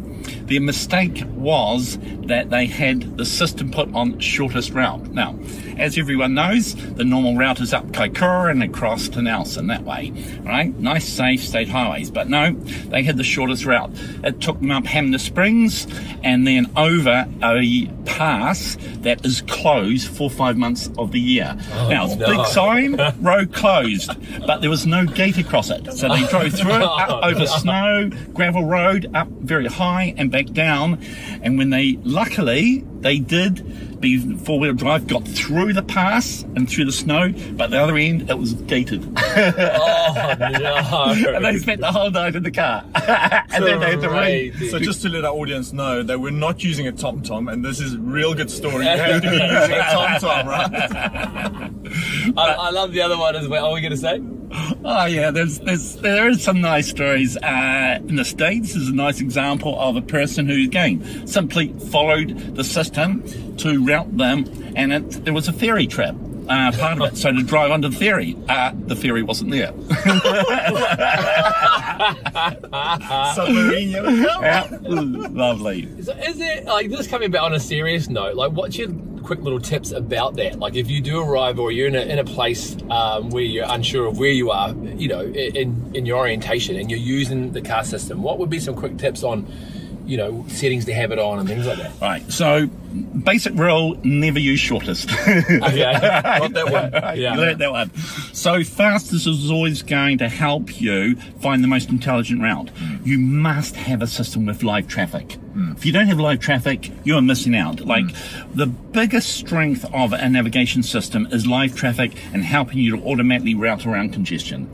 Their 0.52 0.60
mistake 0.60 1.22
was 1.28 1.96
that 2.26 2.50
they 2.50 2.66
had 2.66 3.16
the 3.16 3.24
system 3.24 3.70
put 3.70 3.92
on 3.94 4.18
shortest 4.18 4.72
route. 4.72 5.08
Now, 5.08 5.34
as 5.78 5.96
everyone 5.96 6.34
knows, 6.34 6.74
the 6.74 7.04
normal 7.04 7.36
route 7.36 7.60
is 7.62 7.72
up 7.72 7.86
Kaikoura 7.86 8.50
and 8.50 8.62
across 8.62 9.08
to 9.08 9.22
Nelson 9.22 9.68
that 9.68 9.84
way, 9.84 10.12
right? 10.42 10.78
Nice, 10.78 11.08
safe 11.08 11.42
state 11.42 11.70
highways. 11.70 12.10
But 12.10 12.28
no, 12.28 12.52
they 12.52 13.02
had 13.02 13.16
the 13.16 13.24
shortest 13.24 13.64
route. 13.64 13.90
It 14.22 14.42
took 14.42 14.60
them 14.60 14.70
up 14.70 14.84
Hanmer 14.84 15.18
Springs 15.18 15.86
and 16.22 16.46
then 16.46 16.70
over 16.76 17.26
a 17.42 17.86
pass 18.04 18.76
that 18.98 19.24
is 19.24 19.40
closed 19.42 20.06
for 20.08 20.28
five 20.28 20.58
months 20.58 20.90
of 20.98 21.12
the 21.12 21.20
year. 21.20 21.56
Oh, 21.72 21.88
now, 21.88 22.04
it's 22.04 22.16
no. 22.16 22.26
big 22.26 22.46
sign, 22.46 22.96
road 23.22 23.54
closed, 23.54 24.10
but 24.46 24.60
there 24.60 24.70
was 24.70 24.86
no 24.86 25.06
gate 25.06 25.38
across 25.38 25.70
it. 25.70 25.90
So 25.94 26.08
they 26.10 26.26
drove 26.26 26.52
through 26.52 26.74
it, 26.74 26.82
up 26.82 27.08
Oh, 27.08 27.30
over 27.30 27.46
snow, 27.46 28.10
gravel 28.34 28.66
road, 28.66 29.10
up 29.14 29.28
very 29.28 29.66
high 29.66 30.14
and 30.16 30.30
back 30.30 30.41
down. 30.44 31.02
And 31.42 31.58
when 31.58 31.70
they, 31.70 31.98
luckily, 32.02 32.84
they 33.02 33.18
did 33.18 34.00
be 34.00 34.36
four 34.38 34.58
wheel 34.58 34.74
drive, 34.74 35.06
got 35.06 35.26
through 35.26 35.72
the 35.72 35.82
pass 35.82 36.42
and 36.56 36.68
through 36.68 36.84
the 36.84 36.92
snow, 36.92 37.32
but 37.52 37.70
the 37.70 37.78
other 37.78 37.96
end, 37.96 38.28
it 38.28 38.38
was 38.38 38.52
gated. 38.54 39.02
Oh 39.16 40.36
no! 40.38 41.34
and 41.34 41.44
they 41.44 41.58
spent 41.58 41.80
the 41.80 41.90
whole 41.90 42.10
night 42.10 42.34
in 42.34 42.42
the 42.42 42.50
car. 42.50 42.84
and 42.94 43.64
then 43.64 43.80
they 43.80 43.90
had 43.90 44.00
to 44.00 44.10
ring. 44.10 44.52
Crazy. 44.52 44.70
So 44.70 44.78
just 44.78 45.02
to 45.02 45.08
let 45.08 45.24
our 45.24 45.32
audience 45.32 45.72
know 45.72 46.02
that 46.02 46.20
we're 46.20 46.30
not 46.30 46.62
using 46.62 46.86
a 46.86 46.92
TomTom, 46.92 47.50
and 47.52 47.64
this 47.64 47.80
is 47.80 47.94
a 47.94 47.98
real 47.98 48.34
good 48.34 48.50
story. 48.50 48.84
You 48.84 48.90
have 48.90 49.22
to 49.22 49.30
be 49.30 49.36
using 49.36 49.46
a 49.46 49.82
TomTom, 50.20 50.46
right? 50.46 52.34
I, 52.36 52.52
I 52.54 52.70
love 52.70 52.92
the 52.92 53.02
other 53.02 53.16
one 53.16 53.36
as 53.36 53.48
well. 53.48 53.62
What 53.62 53.70
are 53.70 53.74
we 53.74 53.80
going 53.80 53.92
to 53.92 53.96
say? 53.96 54.20
Oh 54.84 55.06
yeah, 55.06 55.30
there's 55.30 55.60
there's 55.60 55.96
there 55.96 56.28
is 56.28 56.42
some 56.42 56.60
nice 56.60 56.88
stories 56.88 57.36
uh, 57.38 57.98
in 58.06 58.16
the 58.16 58.24
states. 58.24 58.74
is 58.74 58.88
a 58.88 58.94
nice 58.94 59.20
example 59.20 59.80
of 59.80 59.96
a 59.96 60.02
person 60.02 60.46
who 60.46 60.62
again 60.62 61.26
simply 61.26 61.72
followed 61.90 62.54
the 62.54 62.64
system 62.64 62.91
to 62.94 63.84
route 63.84 64.16
them, 64.16 64.44
and 64.76 64.92
it, 64.92 65.24
there 65.24 65.34
was 65.34 65.48
a 65.48 65.52
ferry 65.52 65.86
trip. 65.86 66.14
Uh, 66.48 66.72
part 66.72 67.00
of 67.00 67.12
it, 67.12 67.16
so 67.16 67.32
to 67.32 67.42
drive 67.44 67.70
under 67.70 67.88
the 67.88 67.96
ferry, 67.96 68.36
uh, 68.48 68.72
the 68.86 68.96
ferry 68.96 69.22
wasn't 69.22 69.50
there. 69.50 69.68
Submarine, 73.34 73.88
yeah. 73.90 74.10
Yeah, 74.42 74.78
Lovely. 74.82 75.88
So 76.02 76.12
is 76.12 76.40
it 76.40 76.64
like 76.64 76.90
this 76.90 77.06
coming 77.06 77.30
back 77.30 77.42
on 77.42 77.54
a 77.54 77.60
serious 77.60 78.08
note? 78.08 78.34
Like, 78.34 78.52
what's 78.52 78.76
your 78.76 78.88
quick 79.22 79.40
little 79.40 79.60
tips 79.60 79.92
about 79.92 80.34
that? 80.36 80.58
Like, 80.58 80.74
if 80.74 80.90
you 80.90 81.00
do 81.00 81.20
arrive 81.20 81.58
or 81.58 81.70
you're 81.70 81.88
in 81.88 81.94
a, 81.94 82.00
in 82.00 82.18
a 82.18 82.24
place 82.24 82.76
um, 82.90 83.30
where 83.30 83.42
you're 83.44 83.66
unsure 83.68 84.06
of 84.06 84.18
where 84.18 84.30
you 84.30 84.50
are, 84.50 84.74
you 84.96 85.08
know, 85.08 85.22
in 85.22 85.90
in 85.94 86.06
your 86.06 86.18
orientation, 86.18 86.76
and 86.76 86.90
you're 86.90 86.98
using 86.98 87.52
the 87.52 87.62
car 87.62 87.84
system, 87.84 88.22
what 88.22 88.38
would 88.38 88.50
be 88.50 88.58
some 88.58 88.74
quick 88.74 88.98
tips 88.98 89.22
on, 89.22 89.46
you 90.06 90.16
know, 90.16 90.44
settings 90.48 90.84
to 90.86 90.94
have 90.94 91.12
it 91.12 91.18
on 91.18 91.38
and 91.38 91.48
things 91.48 91.66
like 91.66 91.78
that? 91.78 91.92
Right. 92.00 92.30
So, 92.32 92.66
basic 92.66 93.54
rule: 93.54 93.96
never 94.04 94.38
use 94.38 94.60
shortest. 94.60 95.10
Okay. 95.62 95.92
Got 96.22 96.52
that 96.54 96.70
one. 96.70 97.16
Yeah. 97.18 97.34
Learn 97.36 97.58
that 97.58 97.70
one. 97.70 97.94
So 98.32 98.64
fastest 98.64 99.26
is 99.26 99.50
always 99.50 99.82
going 99.82 100.18
to 100.18 100.28
help 100.28 100.80
you 100.80 101.16
find 101.40 101.62
the 101.62 101.68
most 101.68 101.90
intelligent 101.90 102.42
route. 102.42 102.70
Hmm. 102.70 102.96
You 103.06 103.18
must 103.18 103.76
have 103.76 104.02
a 104.02 104.06
system 104.06 104.46
with 104.46 104.62
live 104.62 104.88
traffic. 104.88 105.32
Hmm. 105.32 105.72
If 105.72 105.84
you 105.84 105.92
don't 105.92 106.06
have 106.06 106.18
live 106.18 106.40
traffic, 106.40 106.90
you 107.04 107.16
are 107.16 107.22
missing 107.22 107.54
out. 107.54 107.80
Hmm. 107.80 107.88
Like 107.88 108.06
the 108.54 108.66
biggest 108.66 109.34
strength 109.36 109.84
of 109.92 110.12
a 110.12 110.28
navigation 110.28 110.82
system 110.82 111.26
is 111.30 111.46
live 111.46 111.76
traffic 111.76 112.12
and 112.32 112.44
helping 112.44 112.78
you 112.78 112.96
to 112.96 113.02
automatically 113.04 113.54
route 113.54 113.86
around 113.86 114.12
congestion. 114.12 114.68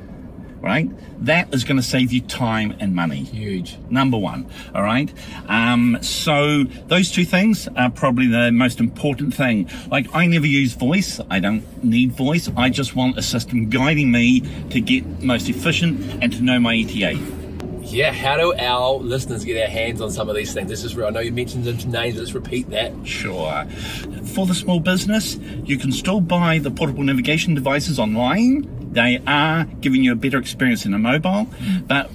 Right? 0.60 0.90
That 1.24 1.52
is 1.54 1.64
going 1.64 1.76
to 1.76 1.82
save 1.82 2.12
you 2.12 2.20
time 2.20 2.76
and 2.80 2.94
money 2.94 3.22
Huge. 3.22 3.76
number 3.90 4.16
one 4.18 4.46
all 4.74 4.82
right 4.82 5.12
um 5.48 5.98
so 6.02 6.64
those 6.86 7.10
two 7.10 7.24
things 7.24 7.68
are 7.76 7.90
probably 7.90 8.26
the 8.26 8.50
most 8.52 8.78
important 8.80 9.34
thing 9.34 9.68
like 9.90 10.06
i 10.14 10.26
never 10.26 10.46
use 10.46 10.74
voice 10.74 11.20
i 11.30 11.40
don't 11.40 11.62
need 11.82 12.12
voice 12.12 12.50
i 12.56 12.68
just 12.68 12.94
want 12.94 13.16
a 13.18 13.22
system 13.22 13.68
guiding 13.70 14.10
me 14.10 14.40
to 14.70 14.80
get 14.80 15.04
most 15.22 15.48
efficient 15.48 16.00
and 16.22 16.32
to 16.32 16.42
know 16.42 16.58
my 16.60 16.74
eta 16.74 17.18
Yeah. 17.82 18.12
How 18.12 18.36
do 18.36 18.52
our 18.52 18.96
listeners 18.98 19.44
get 19.46 19.54
their 19.54 19.68
hands 19.68 20.02
on 20.02 20.10
some 20.10 20.28
of 20.28 20.36
these 20.36 20.52
things? 20.52 20.68
This 20.68 20.84
is 20.84 20.94
real. 20.94 21.06
I 21.06 21.10
know 21.10 21.20
you 21.20 21.32
mentioned 21.32 21.64
some 21.80 21.90
names. 21.90 22.18
Let's 22.18 22.34
repeat 22.34 22.68
that. 22.68 22.92
Sure. 23.06 23.64
For 24.34 24.44
the 24.44 24.54
small 24.54 24.78
business, 24.78 25.36
you 25.64 25.78
can 25.78 25.90
still 25.90 26.20
buy 26.20 26.58
the 26.58 26.70
portable 26.70 27.02
navigation 27.02 27.54
devices 27.54 27.98
online. 27.98 28.68
They 28.98 29.22
are 29.28 29.62
giving 29.80 30.02
you 30.02 30.10
a 30.10 30.16
better 30.16 30.38
experience 30.38 30.82
than 30.82 30.92
a 30.92 30.98
mobile, 30.98 31.46
but 31.86 32.10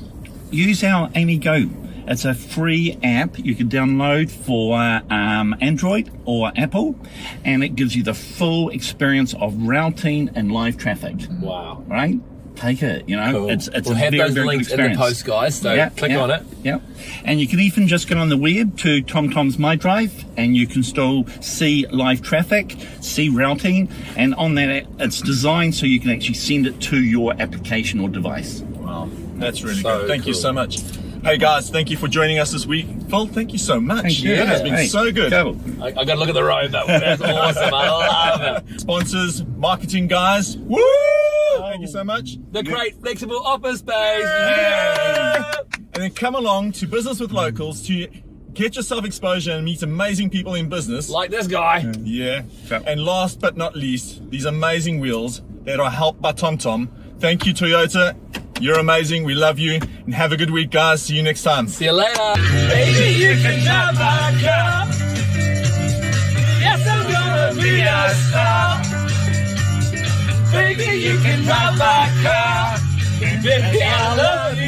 use 0.51 0.83
our 0.83 1.07
AmiGO. 1.11 1.69
It's 2.09 2.25
a 2.25 2.33
free 2.33 2.97
app 3.01 3.39
you 3.39 3.55
can 3.55 3.69
download 3.69 4.29
for 4.29 4.75
um, 5.09 5.55
Android 5.61 6.11
or 6.25 6.51
Apple, 6.57 6.99
and 7.45 7.63
it 7.63 7.77
gives 7.77 7.95
you 7.95 8.03
the 8.03 8.13
full 8.13 8.67
experience 8.67 9.33
of 9.33 9.55
routing 9.63 10.29
and 10.35 10.51
live 10.51 10.75
traffic. 10.75 11.15
Wow. 11.41 11.85
Right? 11.87 12.19
Take 12.63 12.81
it. 12.81 13.09
You 13.09 13.17
know, 13.17 13.31
Cool. 13.31 13.49
it's 13.49 13.67
it's 13.67 13.89
we'll 13.89 13.97
a 13.97 13.99
have 13.99 14.11
very, 14.11 14.23
those 14.23 14.33
very 14.35 14.47
links 14.47 14.69
good 14.69 14.79
in 14.79 14.93
the 14.93 14.97
post, 14.97 15.25
guys. 15.25 15.55
So 15.59 15.89
click 15.97 16.11
yeah, 16.11 16.21
on 16.21 16.31
it. 16.31 16.43
Yeah. 16.63 16.79
And 17.25 17.41
you 17.41 17.47
can 17.47 17.59
even 17.59 17.89
just 17.89 18.07
get 18.07 18.17
on 18.17 18.29
the 18.29 18.37
web 18.37 18.77
to 18.79 19.03
TomTom's 19.03 19.59
My 19.59 19.75
Drive 19.75 20.23
and 20.37 20.55
you 20.55 20.65
can 20.65 20.81
still 20.81 21.27
see 21.41 21.85
live 21.87 22.21
traffic, 22.21 22.77
see 23.01 23.27
routing, 23.27 23.89
and 24.15 24.33
on 24.35 24.55
that 24.55 24.87
it's 24.97 25.21
designed 25.21 25.75
so 25.75 25.85
you 25.85 25.99
can 25.99 26.11
actually 26.11 26.35
send 26.35 26.65
it 26.65 26.79
to 26.83 27.03
your 27.03 27.33
application 27.33 27.99
or 27.99 28.07
device. 28.07 28.61
Wow, 28.61 29.09
that's 29.35 29.61
really 29.61 29.81
So 29.81 29.99
good. 29.99 30.07
Thank 30.07 30.25
you 30.25 30.33
so 30.33 30.53
much. 30.53 30.79
Hey 31.23 31.37
guys, 31.37 31.69
thank 31.69 31.89
you 31.89 31.95
for 31.95 32.09
joining 32.09 32.37
us 32.39 32.51
this 32.51 32.65
week. 32.65 32.85
Phil, 33.09 33.27
thank 33.27 33.53
you 33.53 33.57
so 33.57 33.79
much. 33.79 34.01
Thank 34.03 34.23
you. 34.23 34.33
It 34.33 34.45
has 34.45 34.61
been 34.61 34.73
Hey, 34.73 34.87
so 34.87 35.09
good. 35.09 35.31
Cool. 35.31 35.57
I, 35.81 35.87
I 35.87 35.91
got 35.91 36.05
to 36.05 36.15
look 36.15 36.27
at 36.27 36.35
the 36.35 36.43
road 36.43 36.71
though. 36.73 36.85
That's 36.85 37.21
awesome. 37.23 37.73
I 37.73 37.87
love 37.89 38.63
it. 38.69 38.81
Sponsors, 38.81 39.45
marketing 39.45 40.07
guys. 40.07 40.57
Woo! 40.57 40.83
Thank 41.59 41.81
you 41.81 41.87
so 41.87 42.03
much. 42.03 42.37
The 42.51 42.63
Crate 42.63 42.95
flexible 42.99 43.39
office 43.39 43.79
space. 43.79 43.95
Yeah. 43.95 45.53
And 45.93 46.03
then 46.03 46.11
come 46.11 46.35
along 46.35 46.73
to 46.73 46.87
Business 46.87 47.21
with 47.21 47.31
Locals 47.31 47.87
to 47.87 48.07
get 48.53 48.75
yourself 48.75 49.05
exposure 49.05 49.51
and 49.51 49.63
meet 49.63 49.81
amazing 49.81 50.29
people 50.29 50.55
in 50.55 50.67
business. 50.67 51.09
Like 51.09 51.31
this 51.31 51.47
guy. 51.47 51.89
Yeah. 52.01 52.41
Yeah. 52.69 52.81
And 52.85 53.05
last 53.05 53.39
but 53.39 53.55
not 53.55 53.75
least, 53.77 54.29
these 54.29 54.43
amazing 54.45 54.99
wheels 54.99 55.41
that 55.63 55.79
are 55.79 55.89
helped 55.91 56.21
by 56.21 56.33
TomTom. 56.33 56.89
Thank 57.19 57.45
you, 57.45 57.53
Toyota. 57.53 58.13
You're 58.59 58.79
amazing. 58.79 59.23
We 59.25 59.33
love 59.35 59.59
you. 59.59 59.79
And 60.05 60.13
have 60.13 60.31
a 60.31 60.37
good 60.37 60.51
week, 60.51 60.71
guys. 60.71 61.03
See 61.03 61.15
you 61.15 61.23
next 61.23 61.43
time. 61.43 61.67
See 61.67 61.85
you 61.85 61.91
later. 61.91 62.33
Baby, 62.69 63.15
you 63.19 63.35
can 63.41 63.63
drive 63.63 63.95
my 63.95 64.31
car. 64.41 64.87
Yes, 66.61 66.87
I'm 66.87 67.03
gonna 67.11 67.61
be 67.61 67.81
a 67.81 68.09
star. 68.29 68.81
Baby, 70.51 70.97
you 71.01 71.17
can 71.19 71.43
drive 71.43 71.77
my 71.77 72.09
car. 72.23 72.77
Baby, 73.19 73.83
I 73.83 74.15
love 74.15 74.57
you. 74.57 74.62